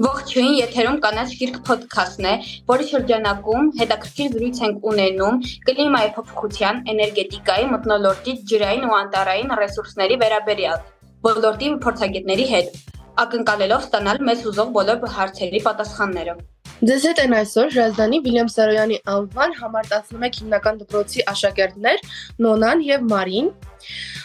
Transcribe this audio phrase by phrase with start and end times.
[0.00, 2.30] Ողջույն, եթերում կանաչ գիրք ոդքասթն է,
[2.70, 10.80] որի շրջանակում հետաքրքիր զրույց ենք ունենում կլիմայի փոփոխության, էներգետիկայի, մթնոլորտի, ջրային ու անտառային ռեսուրսների վերաբերյալ
[11.28, 12.80] ոլորտի փորձագետների հետ,
[13.26, 16.36] ակնկալելով ստանալ մեզ հուզող բոլոր հարցերի պատասխանները։
[16.80, 22.00] Ձեզ հետ են այսօր Ժազդանի Վիլյամ Սարոյանի անվան համար 11 հիմնական դպրոցի աշակերտներ
[22.46, 23.50] Նոնան եւ Մարին։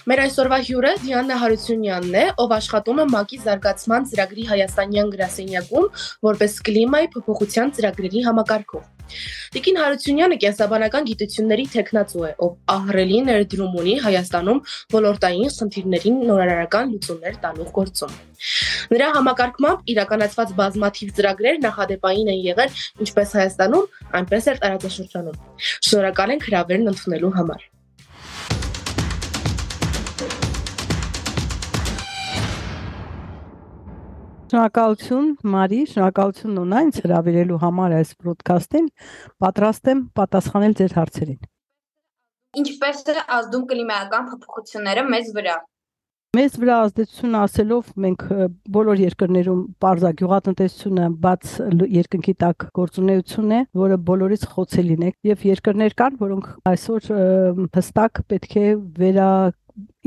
[0.07, 5.93] Մեր այսօրվա հյուրը Դիանա Հարությունյանն է, ով աշխատում է ՄԱԿ-ի զարգացման ծրագրի Հայաստանյան գրասենյակում
[6.31, 8.94] որպես կլիմայի փոփոխության ծրագրերի համակարգող։
[9.55, 14.61] Տիկին Հարությունյանը կենսաբանական գիտությունների տեխնացու է, ով ահռելի ներդրում ունի Հայաստանում
[14.95, 18.17] ոլորտային խնդիրներին նորարարական լուծումներ տալու գործում։
[18.95, 23.87] Նրա համակարգմամբ իրականացված բազմաթիվ ծրագրեր նախադեպային են եղել ինչպես Հայաստանում,
[24.21, 25.39] այնպես էլ տարածաշրջանում։
[25.89, 27.71] Շնորհակալ ենք հրավերն ընդունելու համար։
[34.45, 38.89] Շնորհակալություն Մարի, շնորհակալություն Նոնա ինձ հրավիրելու համար այս ոդքասթին։
[39.41, 41.39] Պատրաստ եմ պատասխանել ձեր հարցերին։
[42.61, 45.55] Ինչպես է ազդում կլիմայական փոփոխությունները մեզ վրա։
[46.35, 48.23] Մեզ վրա ազդեցություն ասելով մենք
[48.75, 51.51] բոլոր երկրներում parza գյուղատնտեսությունը բաց
[51.95, 57.09] երկնքի տակ գործունեություն է, որը բոլորից խոցելին է եւ երկրներ կան, որոնք այսօր
[57.79, 58.67] հստակ պետք է
[58.99, 59.31] վերա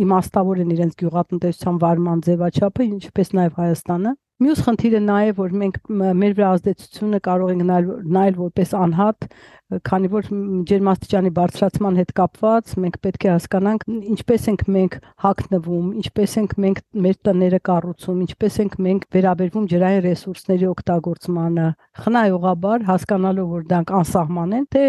[0.05, 6.35] իմաստավորեն իրենց գյուղատնտեսության վարման ձևաչափը, ինչպես նաև Հայաստանը Մյուս խնդիրը նա է, որ մենք մեր
[6.39, 9.27] վրա ազդեցությունը կարող ենք նայել, նայել որպես անհատ,
[9.69, 10.29] քանի որ
[10.69, 13.83] ջերմաստիճանի բարձրացման հետ կապված մենք պետք է հասկանանք
[14.15, 14.95] ինչպես ենք մենք
[15.25, 21.67] հակնվում, ինչպես ենք մենք մեր տները կառուցում, ինչպես ենք մենք վերաբերվում ջրային ռեսուրսների օգտագործմանը,
[21.99, 24.85] խնայողաբար հասկանալով որ դրանք անսահման են, թե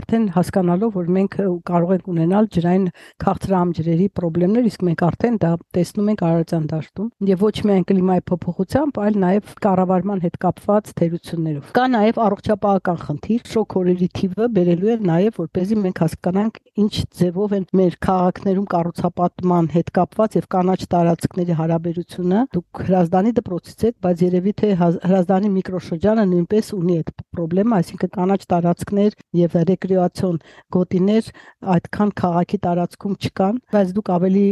[0.00, 1.38] արդեն հասկանալով որ մենք
[1.70, 2.86] կարող ենք ունենալ ջրային
[3.26, 8.22] քաղցրահամ ջրերի խնդիրներ, իսկ մենք արդեն դա տեսնում ենք Արարատյան դաշտում եւ ոչ միայն կլիմայի
[8.30, 14.92] փոփոխությամբ, այլ նաեւ կառավարման հետ կապված թերություններով։ Կա նաեւ առողջապահական խնդիր, շոկ օրերի թիվը բերելու
[14.92, 20.80] է նաև որպեսզի մենք հասկանանք ինչ ձևով են մեր քաղաքներում կառուցապատման հետ կապված եւ կանաչ
[20.96, 27.12] տարածքների հարաբերությունը դուք հրազդանի դպրոցից եք բայց երևի թե հրազդանի միկրոշրջանը նույնպես ունի այդ
[27.56, 30.36] խնդրեմը այսինքն կանաչ տարածքներ եւ ռեկրեացիոն
[30.76, 31.30] գոտիներ
[31.76, 34.46] այդքան քաղաքի տարածքում չկան բայց դուք ավելի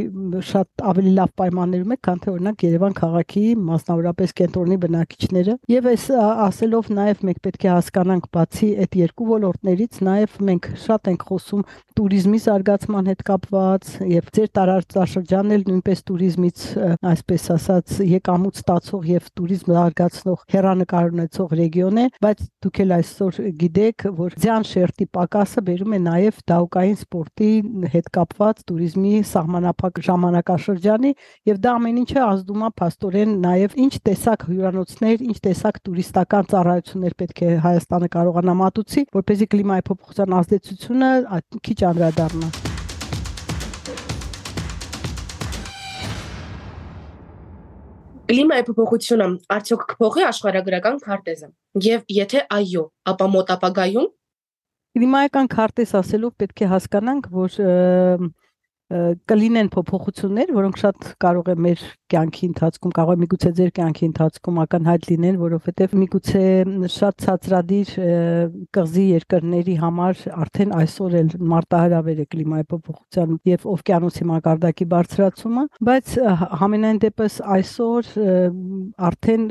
[0.51, 6.07] շատ ավելի լավ պայմաններում եք քան թե օրինակ Երևան քաղաքի մասնավորապես կենտրոնի բնակիչները եւ այս
[6.49, 11.23] ասելով նաեւ մենք պետք է հասկանանք բացի այդ երկու ոլորտ ոլորտներից նաև մենք շատ ենք
[11.29, 11.63] խոսում
[11.95, 16.65] туриզմի զարգացման հետ կապված եւ ձեր տարածաշրջանն էլ նույնպես туриզմից
[17.11, 23.39] այսպես ասած եկամուտ ստացող եւ туриզմ զարգացնող հերանեկար ունեցող ռեգիոն է, բայց դուք էլ այսօր
[23.63, 27.51] գիտեք, որ ձյան շերտի պակասը բերում է նաեւ դաուկային սպորտի
[27.95, 31.15] հետ կապված туриզմի սահմանափակ ժամանակաշրջանի
[31.51, 37.17] եւ դա ամեն ինչը ազդում է փաստորեն նաեւ ինչ տեսակ հյուրանոցներ, ինչ տեսակ տուրիստական ծառայություններ
[37.23, 41.09] պետք է Հայաստանը կարողանա մատուցի, որպեսզի որպեսզի կլիմայի փոփոխության ազդեցությունը
[41.65, 42.49] քիչ անդրադառնա։
[48.25, 51.49] Կլիմայի փոփոխությունը արդյոք կփոխի աշխարհագրական քարտեզը։
[51.85, 54.09] Եվ եթե այո, ապա մոտ ապագայում?
[54.95, 57.59] Կլիմայական քարտեզ ասելով պետք է հասկանանք, որ
[59.31, 61.81] կլինեն փոփոխություններ, որոնք շատ կարող է մեր
[62.15, 66.45] կյանքի ընթացքում կարող է միգուցե ձեր կյանքի ընթացքում ակնհայտ լինեն, որովհետև միգուցե
[66.95, 67.93] շատ ցածրադիր
[68.77, 76.15] կղզի երկրների համար արդեն այսօր էլ մարտահրավեր է կլիմայի փոփոխության եւ օվկիանոսի մակարդակի բարձրացումը, բայց
[76.63, 78.13] համենայն դեպս այսօր
[79.11, 79.45] արդեն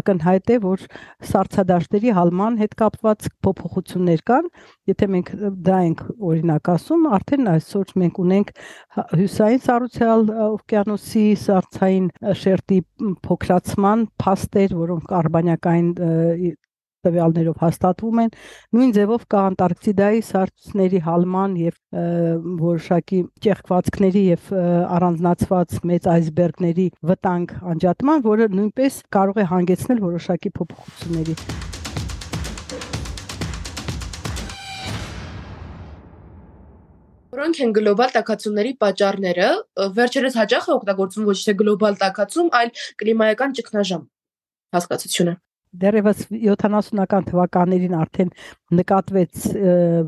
[0.00, 0.86] ակնհայտ է, որ
[1.30, 4.50] սառցադաշտերի հալման հետ կապված փոփոխություններ կան,
[4.90, 5.32] եթե մենք
[5.70, 8.52] դա ենք օրինակ ասում, արդեն այսօր մենք ունենք
[9.20, 12.08] հյուսային սառուցյալ օվկիանոսի սառցային
[12.40, 12.80] շերտի
[13.26, 15.92] փոքրացման փաստեր, որոնք արբանյակային
[17.06, 18.32] տվյալներով հաստատվում են
[18.76, 21.78] նույն ձևով կա անտարկտիդայի սառցների հալման եւ
[22.60, 24.52] որոշակի ճեղքվածքների եւ
[25.00, 31.79] առանձնացված մեծ այսբերգների վտանգ անջատման, որը նույնպես կարող է հանգեցնել որոշակի փոփոխությունների
[37.40, 39.44] Որոնք են գլոբալ տաքացումների պատճառները։
[39.96, 44.02] Վերջերս հաճախ է օգտագործվում ոչ թե գլոբալ տաքացում, այլ կլիմայական ճգնաժամ
[44.76, 45.32] հասկացությունը։
[45.70, 48.32] Դեռևս 70-ական թվականներին արդեն
[48.80, 49.46] նկատվեց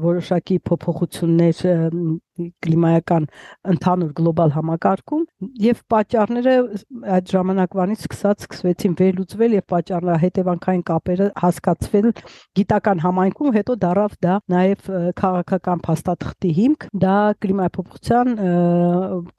[0.02, 1.62] որոշակի փոփոխություններ
[2.64, 3.26] կլիմայական
[3.72, 5.24] ընդհանուր գլոբալ համակարգում
[5.62, 6.54] եւ պատճառները
[7.16, 12.08] այդ ժամանակվանից սկսած սկսվեցին վերլուծվել եւ պատճառը հետևանքային կապերը հասկացվել
[12.58, 14.88] գիտական համայնքում հետո դարավ դա նաեւ
[15.20, 18.32] քաղաքական փաստաթղթի հիմք դա կլիմայի փոփոխության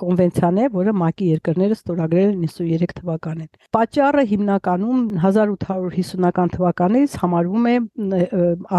[0.03, 7.67] կոնվենցիան է որը ՄԱԿ-ի երկրները ստորագրել են 93 թվականին պատճառը հիմնականում 1850 90-ական թվականից համարվում
[7.69, 7.75] է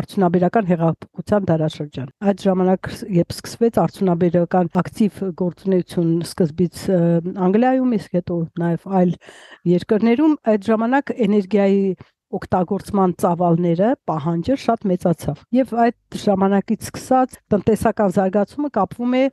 [0.01, 6.83] արդյունաբերական հեղափոխության դարաշրջան։ Այդ ժամանակ երբ սկսվեց արդյունաբերական ակտիվ գործունեություն սկզբից
[7.49, 9.15] Անգլիայում, իսկ հետո նաև այլ
[9.75, 11.83] երկրներում, այդ ժամանակ էներգիայի
[12.35, 19.25] օգտագործման ծավալները, պահանջը շատ մեծացավ։ Եվ այդ ժամանակից սկսած տնտեսական զարգացումը կապվում է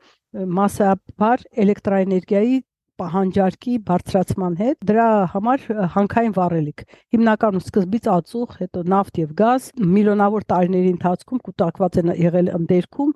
[0.58, 2.60] մասսայաբար էլեկտրաէներգիայի
[3.02, 5.66] պահանջարկի բարձրացման հետ դրա համար
[5.96, 9.68] հանքային վառելիք հիմնականում սկզբից ածուխ հետո նավթ եւ գազ
[9.98, 13.14] միլիոնավոր տարիների ընթացքում կուտակված են եղել ընդերքում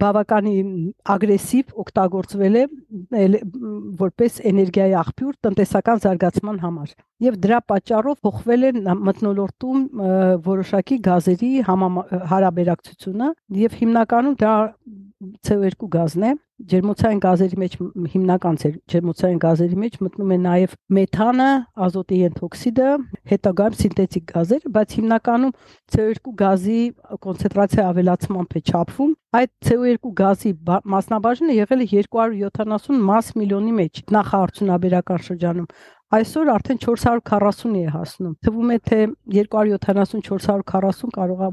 [0.00, 0.70] բավականին
[1.14, 2.62] ագրեսիվ օգտագործվել է
[4.00, 6.94] որպես էներգիայի աղբյուր տնտեսական զարգացման համար
[7.26, 8.72] եւ դրա պատճառով փոխվել է
[9.10, 9.84] մտնոլորտում
[10.48, 13.30] որոշակի գազերի հարաբերակցությունը
[13.64, 14.54] եւ հիմնականում դա
[15.46, 16.34] CO2 գազն է
[16.70, 17.72] ջերմոցային գազերի մեջ
[18.12, 18.58] հիմնական
[18.92, 21.48] ջերմոցային գազերի մեջ մտնում է նաև մեթանը,
[21.86, 22.90] ազոտի ենթօքսիդը,
[23.32, 25.52] հետագայում սինթետիկ գազեր, բայց հիմնականում
[25.94, 26.78] CO2 գազի
[27.26, 30.52] կոնցենտրացիա ավելացմամբ է չափվում։ Այդ CO2 գազի
[30.94, 35.68] մասնաբաժինը եղել է 270 մաս միլիոնի մեջ նախարարությունաբերական շրջանում
[36.14, 38.98] այսօր արդեն 440-ի է հասնում։ Թվում է թե
[39.34, 41.48] 270-440 կարող է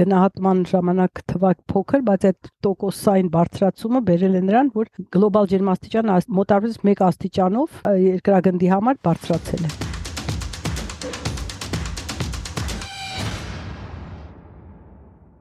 [0.00, 6.76] գնահատման ժամանակ թվակ փոքր, բայց այդ տոկոսային բարձրացումը բերել է նրան, որ գլոբալ ջերմաստիճանը մոտավորապես
[6.84, 9.72] 1 աստիճանով երկրագնդի համար բարձրացել է։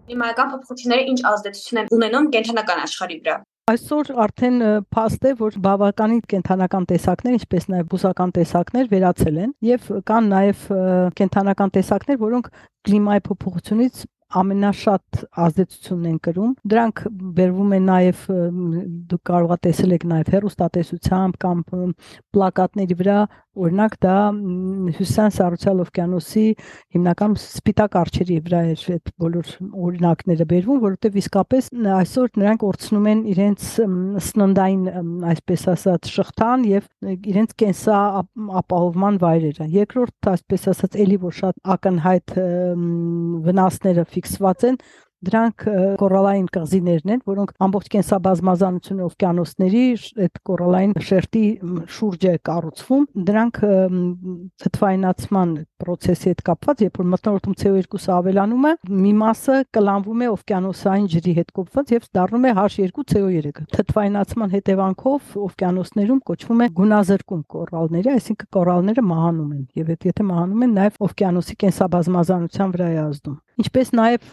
[0.08, 4.62] Կլիմայական փոփոխությունները ինչ ազդեցություն են ունենում կենթանական աշխարհի վրա։ Այսօր արդեն
[4.96, 10.62] փաստ է, որ բավականին կենթանական տեսակներ, ինչպես նաև բուսական տեսակներ վերացել են եւ կան նաև
[11.20, 12.48] կենթանական տեսակներ, որոնք
[12.88, 14.00] կլիմայի փոփոխությունից
[14.36, 17.04] ամենաշատ ազդեցությունն են կրում։ Դրանք
[17.38, 18.24] բերվում են նաև
[19.12, 21.62] դուք կարող եք տեսել եք նաև հերոստատեսությամբ կամ
[22.36, 23.20] պլակատների վրա,
[23.58, 24.16] օրինակ դա
[24.98, 26.46] Հյուսիսան Սառուցյալ օվկիանոսի
[26.96, 29.54] հիմնական սպիտակ արջերի վրա է այդ բոլոր
[29.88, 33.66] օրինակները բերվում, որովհետև իսկապես այսօր նրանք կորցնում են իրենց
[34.28, 34.84] սննդային,
[35.32, 36.88] այսպես ասած, շղթան եւ
[37.34, 38.02] իրենց կենսա
[38.62, 42.36] ապահովման վայրերը։ Երկրորդ, այսպես ասած, ելի որ շատ ակնհայտ
[43.48, 44.82] վնասները ֆիքսված են,
[45.28, 45.64] Դրանք
[46.00, 49.84] կորալային կղզիներն են, որոնք ամբողջ կենսաբազմազանությունը օվկիանոսների
[50.24, 51.44] այդ կորալային շերտի
[51.98, 53.60] շուրջ է կառուցվում։ Դրանք
[54.64, 55.52] թթվայնացման
[55.84, 61.34] process-ի հետ կապված, երբ որ մթնոլորտում CO2-ը ավելանում է, մի մասը կլանվում է օվկիանոսային ջրի
[61.38, 69.08] հետ կապված եւ դառնում է H2CO3-ը։ Թթվայնացման հետևանքով օվկիանոսներում կոչվում է գունազրկում կորալների, այսինքն կորալները
[69.12, 74.26] մահանում են եւ եթե մահանում են, նաեւ օվկիանոսի կենսաբազմազանության վրա է ազդում ինչպես նաև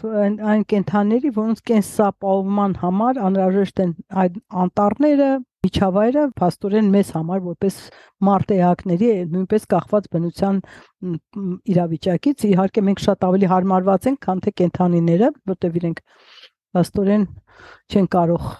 [0.45, 3.91] այն կենթանիների, որոնց կենսապահովման համար անհրաժեշտ են
[4.21, 5.29] այդ անտառները,
[5.65, 7.77] միջավայրը, փաստորեն մեզ համար որպես
[8.27, 10.59] մարտեակների նույնպես կախված բնության
[11.73, 16.03] իրավիճակից իհարկե մենք շատ ավելի հարմարված ենք, քան թե կենթանիները, որտեղ իրենք
[16.75, 17.25] փաստորեն
[17.89, 18.51] չեն կարող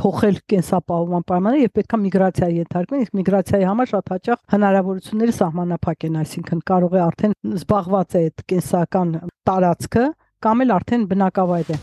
[0.00, 6.16] փոխել կենսապահովման պայմանները եւ պետքա միգրացիայի ենթարկվեն, իսկ միգրացիայի համար շատ հաճախ հնարավորությունները սահմանափակ են,
[6.24, 9.12] այսինքն կարող է արդեն զբաղված է այդ կենսական
[9.50, 10.06] տարածքը
[10.44, 11.76] կամ էլ արդեն բնակավայր է։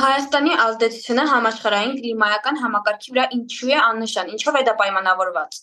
[0.00, 5.60] Հայաստանի ազդեցությունը համաշխարհային կլիմայական համակարգի վրա ինչու է աննշան, ինչով է դա պայմանավորված։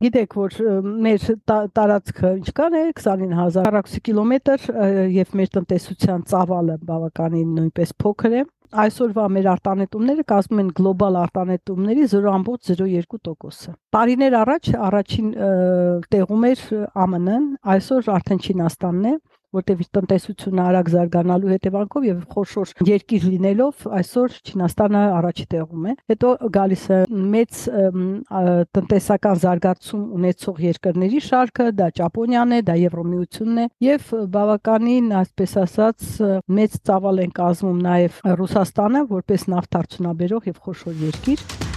[0.00, 0.56] Գիտեք, որ
[1.04, 1.24] մեր
[1.76, 4.64] տարածքը ինչքան է 29000 քառակուսի կիլոմետր
[5.16, 12.04] եւ մեր տնտեսության ծավալը բավականին նույնպես փոքր է։ Այսօրվա մեր արտանետումները կազմում են գլոբալ արտանետումների
[12.12, 15.32] 0.02%-ը։ Տարիներ առաջ առաջին
[16.14, 19.14] տեղում էր ԱՄՆ-ն, այսօր արդեն Չինաստանն է,
[19.56, 26.30] որտեղ տնտեսությունը արագ զարգանալու հետևանքով եւ խոշոր երկիր լինելով այսօր Չինաստանը առաջի տեղում է։ Հետո
[26.56, 26.98] գալիս է
[27.34, 27.62] մեծ
[28.78, 36.06] տնտեսական զարգացում ունեցող երկրների շարքը, դա Ճապոնիան է, դա Եվրոմիությունն է եւ բավականին, այսպես ասած,
[36.60, 41.69] մեծ ծավալ են կազմում նաեւ Ռուսաստանը որպես նավթարդյունաբերող եւ խոշոր երկիր։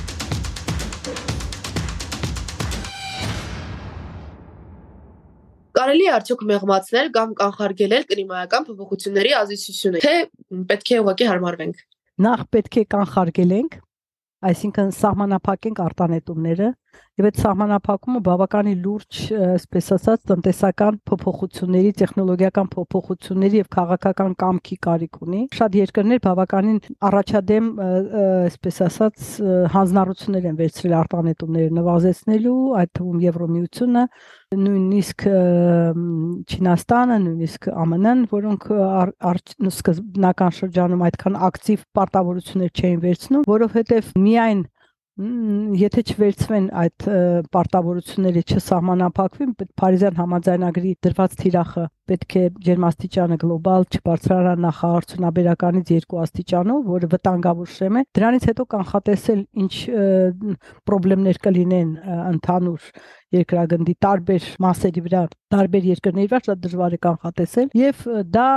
[5.84, 10.14] Կարելի է արդյոք մեղմացնել կամ կանխարգելել կլիմայական փոփոխությունների ազդեցությունը, թե
[10.70, 11.82] պետք է ուղղակի հարմարվենք։
[12.24, 13.76] Նախ պետք է կանխարգելենք,
[14.48, 16.70] այսինքն սահմանափակենք արտանետումները
[17.14, 19.18] եւ այդ սահմանափակումը բավականին լուրջ,
[19.54, 27.68] այսպես ասած, տնտեսական փոփոխությունների, տեխնոլոգիական փոփոխությունների եւ քաղաքական կամքի կարիք ունի։ Շատ երկրներ բավականին առաջադեմ,
[28.50, 29.28] այսպես ասած,
[29.78, 34.04] հանձնառություններ են վերցրել արտանետումները նվազեցնելու, այդ թվում Եվրոմիությունը,
[34.64, 35.28] նույնիսկ
[36.50, 38.68] Չինաստանը, նույնիսկ ԱՄՆ-ն, որոնք
[39.70, 44.64] սկզբնական շրջանում այդքան ակտիվ պարտավորություններ չէին վերցնում, որովհետև միայն
[45.14, 47.04] եթե չվերցվեն այդ
[47.54, 57.12] պարտավորությունները չսահմանափակվին, Փարիզյան համաձայնագրի դրված թիրախը պետք է ջերմաստիճանը գլոբալ չբարձրանա նախարարությունաբերականից 2 աստիճանով, որը
[57.14, 59.74] վտանգավոր շեմ է։ Դրանից հետո կանխատեսել ինչ
[60.90, 61.96] խնդիրներ կլինեն
[62.34, 62.92] ընդհանուր
[63.38, 68.50] երկրագնդի տարբեր մասերի վրա, տարբեր երկրների վրա շատ դժվար է կանխատեսել եւ դա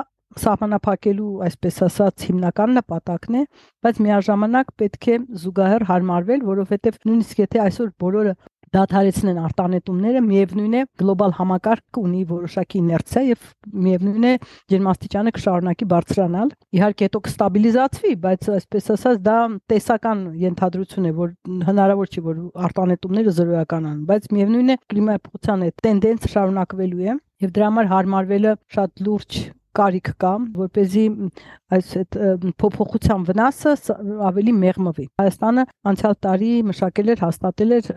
[0.43, 3.43] սահմանափակելու, այսպես ասած, հիմնական նպատակն է,
[3.87, 8.37] բայց միաժամանակ պետք է զուգահեռ հարմարվել, որովհետև նույնիսկ եթե այսօր բոլորը
[8.75, 13.45] դադարեցնեն արտանետումները, միևնույն է գլոբալ համակարգ ունի որոշակի իներցիա եւ
[13.87, 14.33] միևնույն է
[14.73, 19.37] ջերմաստիճանը կշարունակի բարձրանալ։ Իհարկե հետո կստաբիլիզացվի, բայց այսպես ասած դա
[19.73, 21.35] տեսական ենթադրություն է, որ
[21.71, 27.17] հնարավոր չի որ արտանետումները զրոյականան, բայց միևնույն է կլիմայի փոխության այդ տենդենսը շարունակվելու է
[27.47, 29.41] եւ դրա համար հարմարվելը շատ լուրջ
[29.77, 31.05] կարիք կա, որ เป զի
[31.77, 32.17] այս այդ
[32.63, 33.73] փոփոխության վնասը
[34.29, 37.89] ավելի մեղմվի։ Հայաստանը անցյալ տարի մշակել էր, հաստատել էր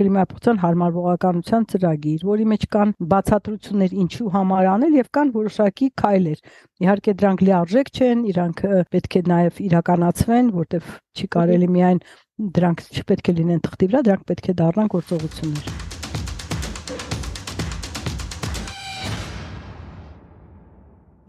[0.00, 6.42] կլիմայափոխության հարմարվողականության ծրագիր, որի մեջ կան բացատրություններ ինչու համար անել եւ կան որոշակի քայլեր։
[6.80, 8.64] Իհարկե դրանք լիարժեք չեն, իրանք
[8.94, 10.90] պետք է նաեւ իրականացվեն, որտեվ
[11.20, 12.02] չի կարելի միայն
[12.58, 15.89] դրանք չպետք է լինեն թղթի վրա, դրանք պետք է դառնան գործողություններ։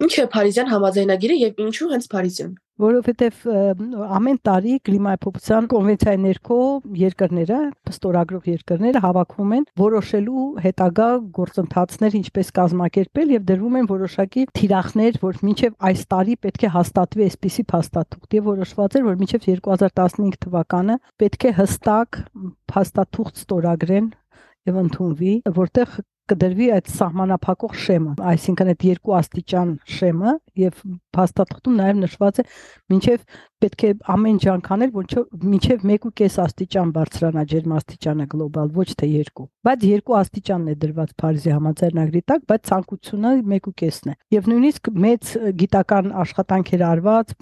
[0.01, 3.41] Ինչ է Փարիզյան համաձայնագիրը եւ ինչու հենց Փարիզյան որովհետև
[4.17, 6.57] ամեն տարի կլիմայի փոփոխության կոնվենցիայի ներքո
[7.01, 7.57] երկրները,
[7.91, 15.41] ստորագրող երկրները հավաքվում են որոշելու հետագա գործընթացներ ինչպես կազմակերպել եւ դրվում են որոշակի թիրախներ, որ
[15.49, 20.97] մինչեւ այս տարի պետք է հաստատվի այսպիսի փաստաթուղթ եւ որոշված էր, որ մինչեւ 2015 թվականը
[21.21, 22.21] պետք է հստակ
[22.71, 24.09] փաստաթուղթ ստորագրեն
[24.69, 25.93] եւ ընդունվի, որտեղ
[26.31, 30.83] կդրվի այդ սահմանափակող շեմը, այսինքն այդ երկու աստիճան շեմը եւ
[31.15, 32.45] փաստաթղթում նաեւ նշված է
[32.91, 33.25] մինչեւ
[33.61, 35.07] պետք է ամեն ջանք անել, որ
[35.51, 41.53] մինչև 1.5 աստիճան բարձրանա ջերմաստիճանը գլոբալ, ոչ թե 2։ Բայց 2 աստիճանն է դրված Փարիզի
[41.53, 47.35] համաձայնագրի տակ, բայց ցանկությունը 1.5-ն է։ Եւ նույնիսկ մեծ գիտական աշխատանքեր արված,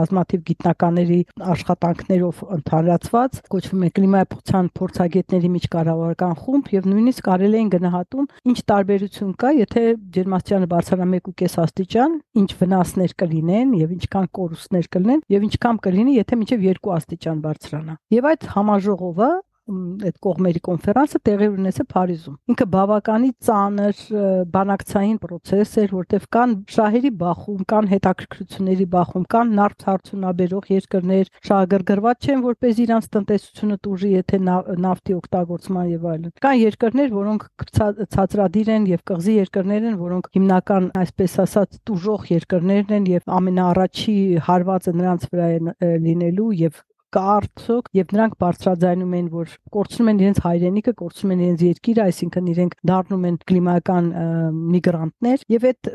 [0.00, 1.20] բազմաթիվ գիտնականների
[1.54, 8.19] աշխատանքներով ընդհանրացված, կոչվում է կլիմայափոխության փորձագետների միջկառավարական խումբ եւ նույնիսկ կարելի են գնահատում
[8.50, 9.84] ինչ տարբերություն կա, եթե
[10.16, 16.16] ջերմաստիճանը բարձրանա 1.5 աստիճան, ինչ վնասներ կլինեն եւ ինչքան կորուստներ կլինեն եւ ինչ կամ կլինի,
[16.20, 19.30] եթե միջև 2 աստիճան բարձրանա։ Եվ այդ համաժողովը
[19.70, 24.02] այդ կողմերի կոնֆերանսը տեղի ունեցել Փարիզում։ Ինքը բավականի ծանր
[24.54, 32.28] բանակցային process էր, որտեղ կան շահերի բախում, կան հետաքրքրությունների բախում, կան նարդ հարցունաբերող երկրներ, շահագրգռված
[32.30, 37.48] չեն, որպես իրանց տնտեսությունը տուժի, եթե նավթի օգտագործման եւ այլն։ Կան երկրներ, որոնք
[38.16, 44.18] ցածրադիր են եւ կղզի երկրներ են, որոնք հիմնական, այսպես ասած, տուժող երկրներն են եւ ամենաառաջի
[44.50, 46.80] հարվածը նրանց վրա է լինելու եւ
[47.14, 52.04] կա արդյոք եւ նրանք բարձրաձայնում են որ կորցնում են իրենց հայրենիքը, կորցնում են իրենց երկիրը,
[52.10, 54.10] այսինքն իրենք դառնում են կլիմայական
[54.70, 55.90] միգրանտներ եւ այդ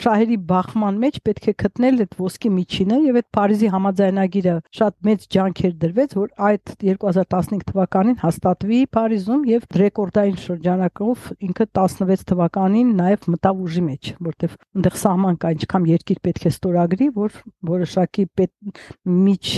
[0.00, 5.26] շահերի բախման մեջ պետք է գտնել այդ ոսկի միջինը եւ այդ Փարիզի համաձայնագիրը շատ մեծ
[5.34, 13.28] ջանքեր դրվեց որ այդ 2015 թվականին հաստատվի Փարիզում եւ ռեկորդային շրջանակով ինքը 16 թվականին նաեւ
[13.34, 17.38] մտավ ուժի մեջ, որտեվ այնտեղ սահման կա ինչքան երկիր պետք է ստորագրի, որ
[17.70, 18.82] որոշակի պետ
[19.20, 19.52] միջ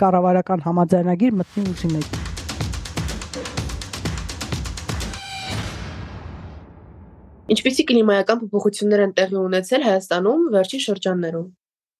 [0.00, 2.08] կառավար կառավարական համաձայնագիր մտնի ուժի մեջ։
[7.54, 11.46] Ինչպիսի կլիմայական փոփոխություններ են տեղի ունեցել Հայաստանում վերջին շրջաններում։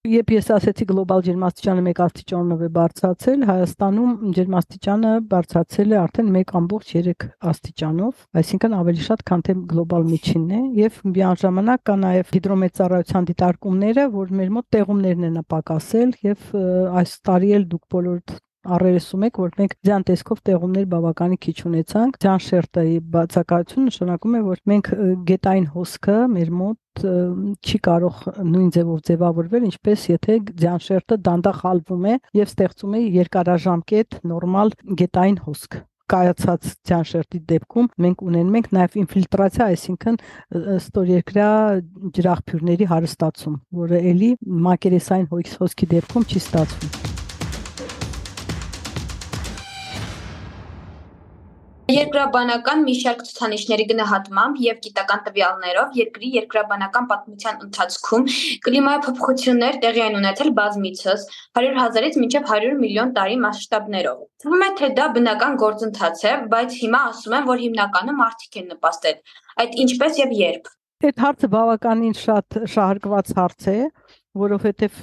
[0.05, 7.25] Երբ ես ասեցի գլոբալ ջերմաստիճանը 1 աստիճանով է բարձրացել, Հայաստանում ջերմաստիճանը բարձրացել է արդեն 1.3
[7.53, 14.09] աստիճանով, այսինքն ավելի շատ, քան թե գլոբալ միջինն է, եւ միաժամանակ կա նաեւ հիդրոմեծարայության դիտարկումները,
[14.21, 16.51] որ մեր մոտ տեղումներն են ապակասել եւ
[17.01, 22.43] այս տարի էլ դուք բոլորդ R31, որ մենք ձյան տեսքով տեղումներ բավականին քիչ ունեցանք։ Ձյան
[22.49, 24.91] շերտերի բացակայությունը նշանակում է, որ մենք
[25.31, 32.07] գետային հոսքը մեր մոտ չի կարող նույն ձևով ձևավորվել, ինչպես եթե ձյան շերտը դանդաղ հալվում
[32.13, 38.99] է եւ ստեղծում է երկարաժամկետ նորմալ գետային հոսք կայացած ցանշերտի դեպքում մենք ունենում ենք նաև
[39.05, 40.21] ինֆիլտրացիա, այսինքն
[40.77, 41.49] ստորերկրյա
[42.21, 44.31] ջրախփյուրների հարստացում, որը ելի
[44.69, 47.24] մակերեսային հոսքի դեպքում չի ստացվում։
[51.85, 58.25] Երկրաբանական մի շարք ցուցանիշների գնահատմամբ եւ գիտական տվյալներով երկրի երկրաբանական պատմության ընթացքում
[58.65, 61.27] կլիմայի փոփոխություններ տեղի են ունեցել բազմիցս
[61.61, 66.81] 100 հազարից մինչև 100 միլիոն տարի մասշտաբներով։ Թվում է, թե դա բնական գործընթաց է, բայց
[66.81, 69.17] հիմա ասում են, որ հիմնականում մարդիկ են նպաստել։
[69.61, 70.75] Այդ ինչպես եւ երբ։
[71.05, 73.81] Այդ հարցը բավականին շատ շահարկված հարց է,
[74.41, 75.03] որովհետեւ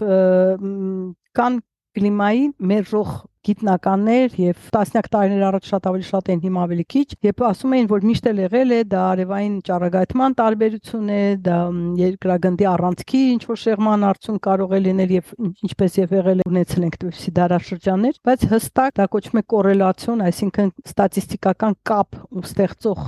[1.38, 1.62] կան
[1.92, 3.12] կլիմայի մերժող
[3.48, 7.90] գիտնականներ եւ տասնյակ տարիներ առաջ շատ ավելի շատ են հիմա ավելի քիչ եւ ասում էին
[7.92, 11.58] որ միշտ էլ եղել է դա արևային ճառագայթման տարբերություն է դա
[12.02, 16.86] երկրագնդի առանցքի ինչ որ շեղման արդյունք կարող է լինել եւ ինչպես եւ եղել է ունեցել
[16.88, 23.02] ենք դեպի դարաշրջաններ բայց հստակ դա կոչվում է կորելացիոն այսինքն ստատիստիկական կապ ստեղծող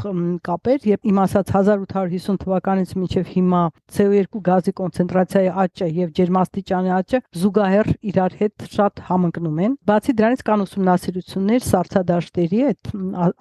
[0.48, 3.62] կապեր եւ իմ ասած 1850 թվականից մինչեւ հիմա
[3.94, 10.42] CO2 գազի կոնցենտրացիայի աճը եւ ջերմաստիճանի աճը զուգահեռ իրար հետ շատ համընկնում են բացի դրանից
[10.48, 12.92] կան ուսումնասիրություններ սառցադաշտերի այդ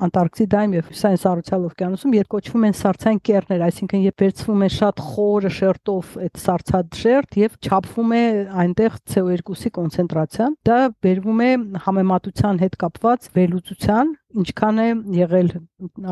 [0.02, 5.02] Անտարկտիդայում եւ Հյուսային Սառուցյալ օվկիանոսում երբ կոչվում են սառցային կեռներ այսինքն երբ վերցվում է շատ
[5.12, 8.24] խորը շերտով այդ սառցադաշտ եւ չափվում է
[8.64, 11.52] այնտեղ CO2-ի կոնցենտրացիան դա բերվում է
[11.86, 14.86] համեմատության հետ կապված վերլուծության ինչքան է
[15.18, 15.48] եղել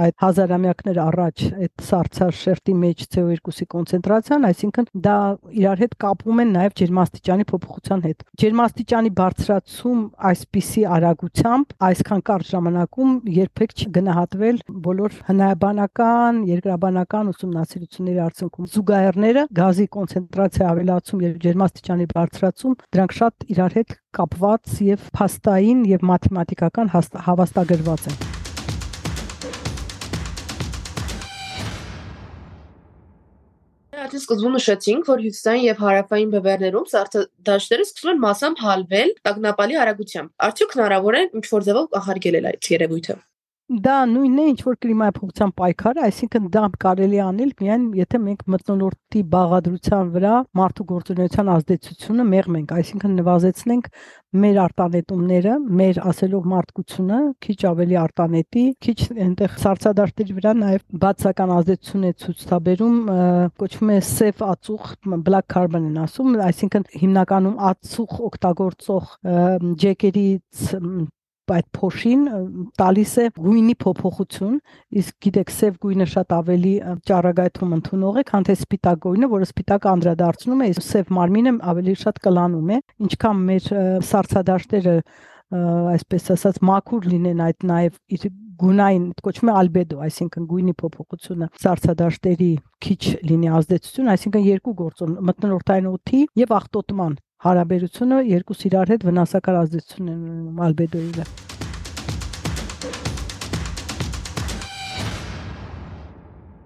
[0.04, 5.16] այդ հազարամյակներ առաջ այդ սառցաշերտի մեջ CO2-ի կոնցենտրացիան, այսինքն դա
[5.60, 13.14] իրար հետ կապվում են նաև ջերմաստիճանի փոփոխության հետ։ Ջերմաստիճանի բարձրացում այսպիսի արագությամբ այսքան կարճ ժամանակում
[13.40, 14.60] երբեք չգնահատվել
[14.90, 23.78] բոլոր հնայաբանական, երկրաբանական ուսումնասիրությունների արդյունքում։ Զուգահեռները գազի կոնցենտրացիա ավելացում եւ ջերմաստիճանի բարձրացում դրանք շատ իրար
[23.80, 26.90] հետ կապված եւ փաստային եւ մաթեմատիկական
[27.26, 28.20] հավաստագրված են։
[34.00, 40.32] Արդեն սկզբում նշեցինք, որ հյուսիսային եւ հարավային բևեռներում սառցադաշտերը սկսում են մասամբ հալվել տագնապալի արագությամբ։
[40.50, 43.16] Արդյոք հնարավոր է ինչ-որ ձևով կանխարգելել այդ երևույթը։
[43.70, 48.40] Դա նույնն է, ինչ որ կլիմայի փոխության պայքարը, այսինքն դա կարելի անել միայն եթե մենք
[48.50, 53.86] մտնոլորտի բաղադրության վրա մարդու գործունեության ազդեցությունը մեղմենք, այսինքն նվազեցնենք
[54.42, 58.98] մեր արտանետումները, մեր ասելով մարդկությունը քիչ ավելի արտանետի, քիչ
[59.28, 62.98] այնտեղ սարսադաշտերի վրա նաև բացական ազդեցություն է ցույց տաբերում,
[63.62, 64.90] կոչվում է սև ածուխ,
[65.30, 69.16] black carbon են ասում, այսինքն հիմնականում ածուխ օգտագործող
[69.86, 70.68] ջեկերից
[71.56, 72.22] այդ փոշին
[72.80, 74.58] տալիս է գույնի փոփոխություն,
[75.00, 76.74] իսկ գիտեք, սև գույնը շատ ավելի
[77.10, 81.96] ճառագայթում ընդունող է, քան թե սպիտակ գույնը, որը սպիտակը անդրադարձնում է, իսկ սև մարմինը ավելի
[82.04, 83.68] շատ կլանում է, ինչքան մեր
[84.10, 84.96] սարսադաշտերը
[85.50, 88.26] այսպես ասած մաքուր լինեն այդ նաև իր
[88.60, 92.50] գունային կոչվում է ալբեդո, այսինքն գույնի փոփոխությունը սարսադաշտերի
[92.86, 99.58] քիչ լինի ազդեցություն, այսինքն երկու գործոն մտնորդային օդի եւ աղտոտման հարաբերությունը երկուս իրար հետ վնասակար
[99.60, 101.24] ազդեցություն են ունենում ալբեդոյի վրա։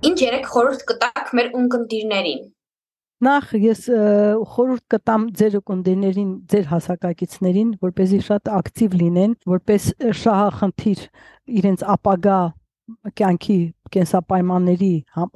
[0.04, 2.42] Ինչ երեք խորհուրդ կտաք մեր ունկնդիրներին։
[3.24, 3.84] Նախ ես
[4.54, 9.86] խորհուրդ կտամ ձեր ունկնդիրներին, ձեր հասակակիցներին, որպեսզի շատ ակտիվ լինեն, որպես
[10.24, 11.04] շահախնդիր
[11.62, 12.40] իրենց ապագա
[13.18, 13.56] կյանքի
[13.94, 14.90] կենսապայմանների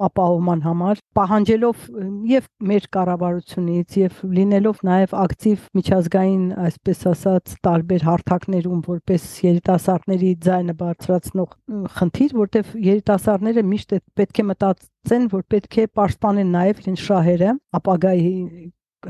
[0.05, 1.85] ապահովման համար պահանջելով
[2.29, 10.75] եւ մեր կառավարությունից եւ լինելով նաեւ ակտիվ միջազգային այսպես ասած տարբեր հարթակներում որպես երիտասարդների ձայնը
[10.83, 11.55] բարձրացնող
[11.97, 18.35] խնդիր, որտեվ երիտասարդները միշտ պետք է մտածեն, որ պետք է պաշտպանեն նաեւ իրենց շահերը ապագայի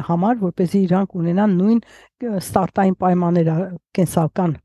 [0.05, 1.79] համար, որպեսզի իրանք ունենան նույն
[2.39, 3.55] ստարտային պայմանները
[3.97, 4.57] կենսական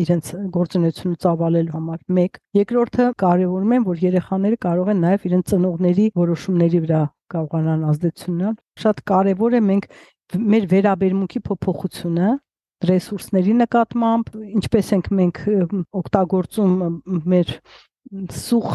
[0.00, 2.38] իրենց գործունեությունը ծավալելու համար։ 1.
[2.60, 7.00] Երկրորդը կարևորում են, որ երեխաները կարող են նաև իրենց ծնողների որոշումների վրա
[7.34, 9.88] կարողանան ազդեցություն ունենալ։ Շատ կարևոր է մենք
[10.50, 12.30] մեր վերաբերմունքի փոփոխությունը
[12.90, 15.40] ռեսուրսների նկատմամբ, ինչպես ենք մենք
[16.00, 16.76] օգտագործում
[17.34, 17.50] մեր
[18.40, 18.70] սուղ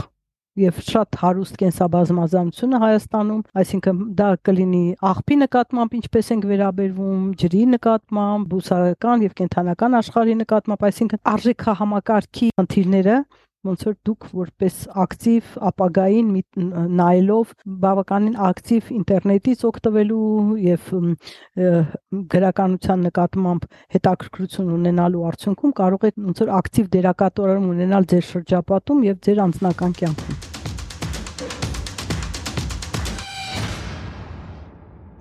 [0.55, 8.47] եւ շատ հարուստ կենսաբազմազանությունը Հայաստանում, այսինքն դա կլինի աղբի նկատմամբ ինչպես ենք վերաբերվում, ջրի նկատմամբ,
[8.55, 13.17] բուսական եւ կենթանական աշխարհի նկատմամբ, այսինքն արժեքահամակարգի խնդիրները
[13.65, 16.31] ոնց որ դուք որպես ակտիվ ապագային
[16.99, 17.53] նայելով
[17.85, 20.21] բավականին ակտիվ ինտերնետից օգտվելու
[20.65, 20.89] եւ
[22.35, 29.23] գրականության նկատմամբ հետաքրքրություն ունենալու արդյունքում կարող եք ոնց որ ակտիվ դերակատարում ունենալ ձեր շրջապատում եւ
[29.29, 30.44] ձեր անձնական կյանքում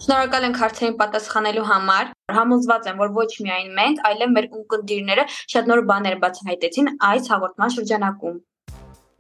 [0.05, 5.23] Շնորհակալ ենք հարցերին պատասխանելու համար։ Համոզված եմ, որ ոչ միայն մենք, այլև մեր ունկնդիրները
[5.55, 8.35] շատ նոր բաներ բացահայտեցին այս հաղորդման շրջանակում։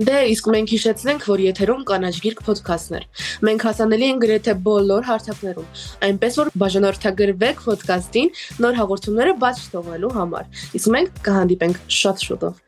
[0.04, 3.08] Դե իսկ մենք հիշեցնենք, որ եթերում կանաչ գիրք ոդքասթներ։
[3.48, 5.70] Մենք հասանելի ենք գրեթե բոլոր հարթակներում,
[6.10, 8.34] այնպես որ բաժանորդագրվեք ոդքասթին
[8.66, 12.63] նոր հաղորդումները բաց չթողնելու համար։ Իսկ մենք կհանդիպենք շատ շուտով։